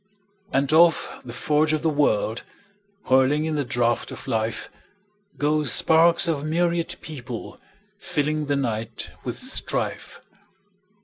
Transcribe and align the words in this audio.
And 0.51 0.73
off 0.73 1.21
the 1.23 1.31
forge 1.31 1.73
of 1.73 1.83
the 1.83 1.87
world, 1.91 2.41
Whirling 3.05 3.45
in 3.45 3.53
the 3.53 3.63
draught 3.63 4.09
of 4.09 4.27
life, 4.27 4.67
Go 5.37 5.63
sparks 5.63 6.27
of 6.27 6.43
myriad 6.43 6.95
people, 7.01 7.59
fillingThe 8.01 8.59
night 8.59 9.11
with 9.23 9.37
strife. 9.43 10.19